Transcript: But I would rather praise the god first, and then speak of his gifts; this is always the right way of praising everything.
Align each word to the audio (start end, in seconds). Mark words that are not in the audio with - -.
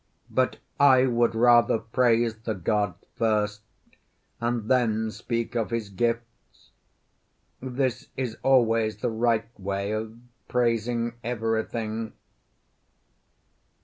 But 0.31 0.57
I 0.79 1.05
would 1.05 1.35
rather 1.35 1.77
praise 1.77 2.35
the 2.35 2.55
god 2.55 2.95
first, 3.17 3.61
and 4.39 4.67
then 4.67 5.11
speak 5.11 5.53
of 5.55 5.69
his 5.69 5.89
gifts; 5.89 6.71
this 7.61 8.07
is 8.17 8.35
always 8.41 8.97
the 8.97 9.11
right 9.11 9.47
way 9.59 9.91
of 9.91 10.17
praising 10.47 11.13
everything. 11.23 12.13